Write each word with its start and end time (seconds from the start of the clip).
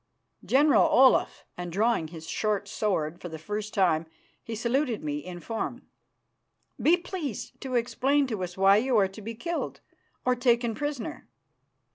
General 0.43 0.85
Olaf," 0.89 1.45
and 1.55 1.71
drawing 1.71 2.07
his 2.07 2.27
short 2.27 2.67
sword 2.67 3.21
for 3.21 3.29
the 3.29 3.37
first 3.37 3.71
time, 3.71 4.07
he 4.43 4.55
saluted 4.55 5.03
me 5.03 5.19
in 5.19 5.39
form, 5.39 5.83
"be 6.81 6.97
pleased 6.97 7.61
to 7.61 7.75
explain 7.75 8.25
to 8.25 8.43
us 8.43 8.57
why 8.57 8.77
you 8.77 8.97
are 8.97 9.07
to 9.07 9.21
be 9.21 9.35
killed 9.35 9.79
or 10.25 10.33
taken 10.35 10.73
prisoner." 10.73 11.27